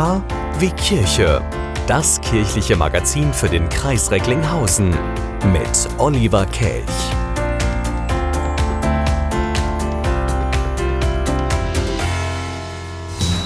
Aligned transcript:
K 0.00 0.22
wie 0.58 0.70
Kirche. 0.70 1.42
Das 1.86 2.18
kirchliche 2.22 2.74
Magazin 2.74 3.34
für 3.34 3.50
den 3.50 3.68
Kreis 3.68 4.10
Recklinghausen 4.10 4.88
mit 5.52 5.88
Oliver 5.98 6.46
Kelch. 6.46 6.86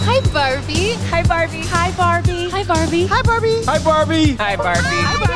Hi 0.07 0.21
Barbie. 0.33 0.95
Hi 1.11 1.23
Barbie. 1.27 1.65
Hi 1.73 1.93
Barbie. 1.93 2.49
Hi 2.53 2.65
Barbie. 2.65 3.09
Hi 3.11 3.23
Barbie. 3.25 3.57
Hi 3.67 3.79
Barbie. 3.83 4.37
Hi 4.39 4.57
Barbie. 4.57 4.79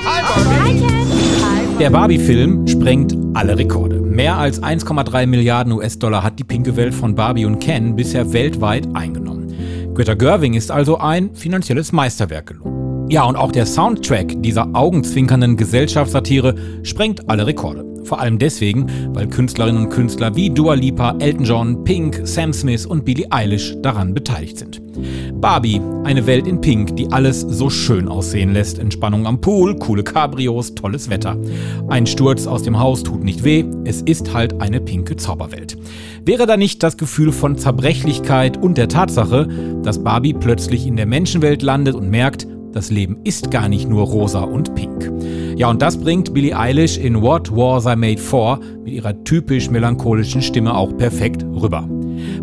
Hi 0.04 0.22
Barbie. 0.22 0.60
Hi 0.62 0.72
Ken. 0.78 1.78
Der 1.80 1.90
Barbie-Film 1.90 2.68
sprengt 2.68 3.16
alle 3.34 3.58
Rekorde. 3.58 4.00
Mehr 4.00 4.36
als 4.36 4.62
1,3 4.62 5.26
Milliarden 5.26 5.72
US-Dollar 5.72 6.22
hat 6.22 6.38
die 6.38 6.44
pinke 6.44 6.76
Welt 6.76 6.94
von 6.94 7.16
Barbie 7.16 7.44
und 7.44 7.58
Ken 7.58 7.96
bisher 7.96 8.32
weltweit 8.32 8.86
eingenommen. 8.94 9.37
Greta 9.98 10.14
Gerwig 10.14 10.54
ist 10.54 10.70
also 10.70 10.98
ein 10.98 11.34
finanzielles 11.34 11.90
Meisterwerk 11.90 12.46
gelungen. 12.46 13.10
Ja, 13.10 13.24
und 13.24 13.34
auch 13.34 13.50
der 13.50 13.66
Soundtrack 13.66 14.40
dieser 14.44 14.68
augenzwinkernden 14.72 15.56
Gesellschaftssatire 15.56 16.54
sprengt 16.84 17.28
alle 17.28 17.48
Rekorde. 17.48 17.97
Vor 18.08 18.20
allem 18.20 18.38
deswegen, 18.38 18.86
weil 19.12 19.28
Künstlerinnen 19.28 19.84
und 19.84 19.90
Künstler 19.90 20.34
wie 20.34 20.48
Dua 20.48 20.72
Lipa, 20.72 21.14
Elton 21.18 21.44
John, 21.44 21.84
Pink, 21.84 22.22
Sam 22.24 22.54
Smith 22.54 22.86
und 22.86 23.04
Billie 23.04 23.26
Eilish 23.28 23.76
daran 23.82 24.14
beteiligt 24.14 24.56
sind. 24.56 24.80
Barbie, 25.38 25.78
eine 26.04 26.26
Welt 26.26 26.46
in 26.46 26.58
Pink, 26.62 26.96
die 26.96 27.12
alles 27.12 27.42
so 27.42 27.68
schön 27.68 28.08
aussehen 28.08 28.54
lässt. 28.54 28.78
Entspannung 28.78 29.26
am 29.26 29.42
Pool, 29.42 29.76
coole 29.76 30.02
Cabrios, 30.02 30.74
tolles 30.74 31.10
Wetter. 31.10 31.36
Ein 31.88 32.06
Sturz 32.06 32.46
aus 32.46 32.62
dem 32.62 32.78
Haus 32.78 33.02
tut 33.02 33.22
nicht 33.22 33.44
weh, 33.44 33.66
es 33.84 34.00
ist 34.00 34.32
halt 34.32 34.58
eine 34.62 34.80
pinke 34.80 35.16
Zauberwelt. 35.16 35.76
Wäre 36.24 36.46
da 36.46 36.56
nicht 36.56 36.82
das 36.82 36.96
Gefühl 36.96 37.30
von 37.30 37.58
Zerbrechlichkeit 37.58 38.56
und 38.56 38.78
der 38.78 38.88
Tatsache, 38.88 39.48
dass 39.82 40.02
Barbie 40.02 40.32
plötzlich 40.32 40.86
in 40.86 40.96
der 40.96 41.06
Menschenwelt 41.06 41.60
landet 41.60 41.94
und 41.94 42.08
merkt, 42.08 42.46
das 42.72 42.90
Leben 42.90 43.18
ist 43.24 43.50
gar 43.50 43.68
nicht 43.68 43.88
nur 43.88 44.04
rosa 44.04 44.40
und 44.40 44.74
pink. 44.74 45.10
Ja, 45.58 45.68
und 45.68 45.82
das 45.82 45.98
bringt 45.98 46.32
Billie 46.32 46.56
Eilish 46.56 46.98
in 46.98 47.20
What 47.20 47.50
Was 47.50 47.84
I 47.84 47.96
Made 47.96 48.20
For 48.20 48.60
mit 48.84 48.92
ihrer 48.92 49.24
typisch 49.24 49.68
melancholischen 49.68 50.40
Stimme 50.40 50.72
auch 50.72 50.96
perfekt 50.96 51.44
rüber. 51.44 51.88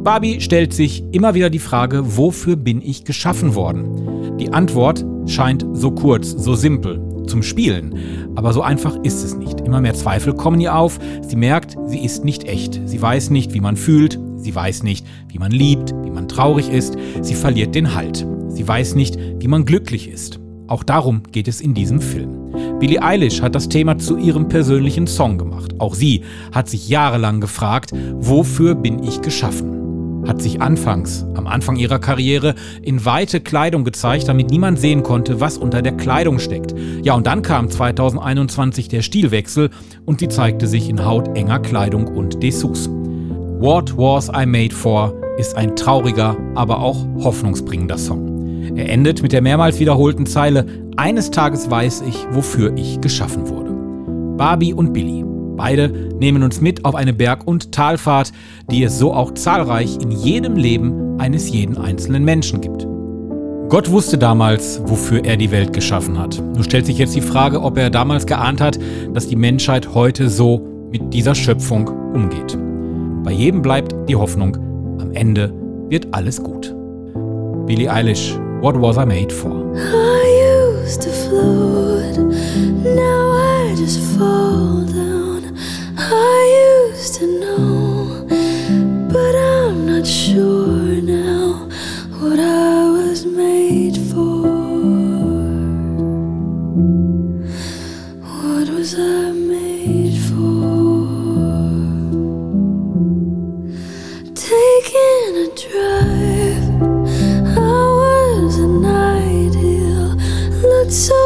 Barbie 0.03 0.41
stellt 0.41 0.73
sich 0.73 1.01
immer 1.13 1.33
wieder 1.33 1.49
die 1.49 1.59
Frage, 1.59 2.17
wofür 2.17 2.57
bin 2.57 2.81
ich 2.81 3.05
geschaffen 3.05 3.55
worden? 3.55 4.37
Die 4.37 4.51
Antwort 4.51 5.05
scheint 5.27 5.65
so 5.71 5.91
kurz, 5.91 6.31
so 6.31 6.55
simpel, 6.55 7.01
zum 7.25 7.41
Spielen. 7.41 8.33
Aber 8.35 8.51
so 8.51 8.61
einfach 8.61 8.97
ist 9.03 9.23
es 9.23 9.33
nicht. 9.33 9.61
Immer 9.61 9.79
mehr 9.79 9.93
Zweifel 9.93 10.33
kommen 10.33 10.59
ihr 10.59 10.75
auf. 10.75 10.99
Sie 11.21 11.37
merkt, 11.37 11.77
sie 11.85 12.03
ist 12.03 12.25
nicht 12.25 12.43
echt. 12.43 12.81
Sie 12.83 13.01
weiß 13.01 13.29
nicht, 13.29 13.53
wie 13.53 13.61
man 13.61 13.77
fühlt. 13.77 14.19
Sie 14.35 14.53
weiß 14.53 14.83
nicht, 14.83 15.07
wie 15.29 15.39
man 15.39 15.53
liebt, 15.53 15.95
wie 16.03 16.11
man 16.11 16.27
traurig 16.27 16.69
ist. 16.69 16.97
Sie 17.21 17.35
verliert 17.35 17.75
den 17.75 17.95
Halt. 17.95 18.27
Sie 18.49 18.67
weiß 18.67 18.95
nicht, 18.95 19.17
wie 19.39 19.47
man 19.47 19.63
glücklich 19.63 20.09
ist. 20.09 20.41
Auch 20.67 20.83
darum 20.83 21.23
geht 21.31 21.47
es 21.47 21.61
in 21.61 21.73
diesem 21.73 22.01
Film. 22.01 22.44
Billie 22.79 23.01
Eilish 23.01 23.41
hat 23.41 23.55
das 23.55 23.69
Thema 23.69 23.97
zu 23.97 24.17
ihrem 24.17 24.47
persönlichen 24.47 25.07
Song 25.07 25.37
gemacht. 25.37 25.75
Auch 25.79 25.95
sie 25.95 26.21
hat 26.51 26.69
sich 26.69 26.89
jahrelang 26.89 27.41
gefragt, 27.41 27.91
wofür 28.15 28.75
bin 28.75 29.03
ich 29.03 29.21
geschaffen? 29.21 30.23
Hat 30.27 30.41
sich 30.41 30.61
anfangs, 30.61 31.25
am 31.35 31.45
Anfang 31.45 31.75
ihrer 31.75 31.99
Karriere, 31.99 32.55
in 32.81 33.05
weite 33.05 33.41
Kleidung 33.41 33.83
gezeigt, 33.83 34.27
damit 34.27 34.49
niemand 34.49 34.79
sehen 34.79 35.03
konnte, 35.03 35.39
was 35.39 35.57
unter 35.57 35.83
der 35.83 35.91
Kleidung 35.93 36.39
steckt. 36.39 36.73
Ja, 37.03 37.13
und 37.13 37.27
dann 37.27 37.43
kam 37.43 37.69
2021 37.69 38.87
der 38.87 39.03
Stilwechsel 39.03 39.69
und 40.05 40.19
sie 40.19 40.27
zeigte 40.27 40.67
sich 40.67 40.89
in 40.89 41.05
hautenger 41.05 41.59
Kleidung 41.59 42.07
und 42.07 42.41
Dessous. 42.41 42.89
What 42.89 43.95
Was 43.97 44.29
I 44.29 44.45
Made 44.45 44.73
For 44.73 45.13
ist 45.37 45.55
ein 45.55 45.75
trauriger, 45.75 46.35
aber 46.55 46.79
auch 46.79 47.05
hoffnungsbringender 47.19 47.97
Song. 47.97 48.34
Er 48.75 48.89
endet 48.89 49.21
mit 49.21 49.31
der 49.31 49.41
mehrmals 49.41 49.79
wiederholten 49.79 50.25
Zeile, 50.25 50.65
eines 50.97 51.31
Tages 51.31 51.69
weiß 51.69 52.03
ich, 52.07 52.25
wofür 52.31 52.75
ich 52.75 53.01
geschaffen 53.01 53.49
wurde. 53.49 53.71
Barbie 54.37 54.73
und 54.73 54.93
Billy. 54.93 55.23
Beide 55.55 55.89
nehmen 56.19 56.43
uns 56.43 56.59
mit 56.59 56.83
auf 56.83 56.95
eine 56.95 57.13
Berg- 57.13 57.47
und 57.47 57.71
Talfahrt, 57.71 58.31
die 58.69 58.83
es 58.83 58.99
so 58.99 59.13
auch 59.13 59.33
zahlreich 59.33 59.97
in 60.01 60.11
jedem 60.11 60.55
Leben 60.55 61.19
eines 61.19 61.49
jeden 61.49 61.77
einzelnen 61.77 62.25
Menschen 62.25 62.59
gibt. 62.59 62.87
Gott 63.69 63.89
wusste 63.89 64.17
damals, 64.17 64.81
wofür 64.85 65.25
er 65.25 65.37
die 65.37 65.51
Welt 65.51 65.73
geschaffen 65.73 66.19
hat. 66.19 66.41
Nur 66.53 66.63
stellt 66.63 66.85
sich 66.85 66.97
jetzt 66.97 67.15
die 67.15 67.21
Frage, 67.21 67.61
ob 67.61 67.77
er 67.77 67.89
damals 67.89 68.25
geahnt 68.25 68.61
hat, 68.61 68.77
dass 69.13 69.27
die 69.27 69.35
Menschheit 69.35 69.93
heute 69.93 70.29
so 70.29 70.61
mit 70.91 71.13
dieser 71.13 71.33
Schöpfung 71.33 71.87
umgeht. 71.87 72.57
Bei 73.23 73.31
jedem 73.31 73.61
bleibt 73.61 73.95
die 74.07 74.15
Hoffnung, 74.15 74.55
am 74.99 75.11
Ende 75.13 75.51
wird 75.89 76.13
alles 76.13 76.43
gut. 76.43 76.75
Billie 77.65 77.91
Eilish, 77.91 78.37
What 78.65 78.77
Was 78.77 78.97
I 78.97 79.05
Made 79.05 79.31
For? 79.31 79.77
I 79.77 80.81
used 80.81 81.03
to 81.03 81.11
float, 81.11 82.17
now 82.17 83.31
I 83.31 83.75
just 83.77 83.99
fall 84.17 84.84
so 110.95 111.24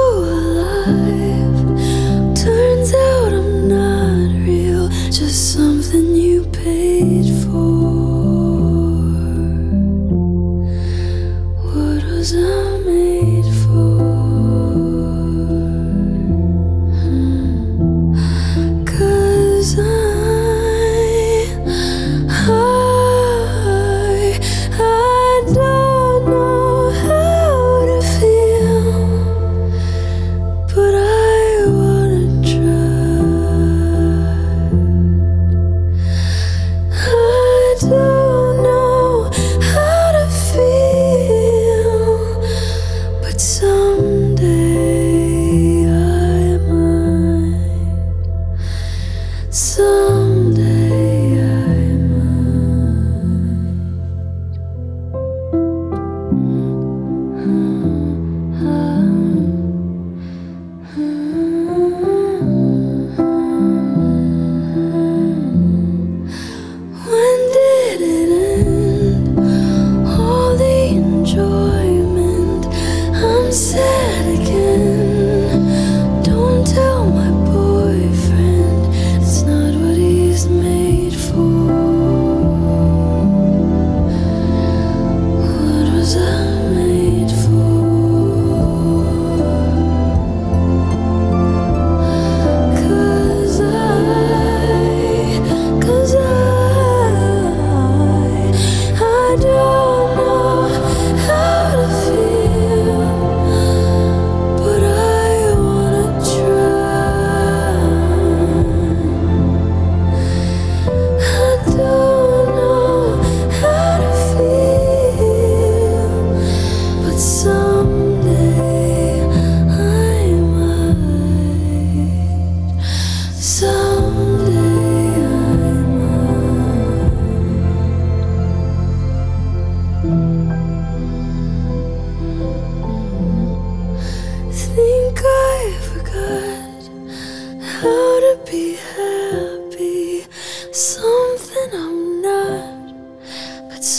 所 49.51 50.18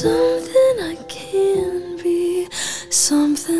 something 0.00 0.76
I 0.80 0.96
can 1.08 1.98
be, 1.98 2.48
something 2.88 3.59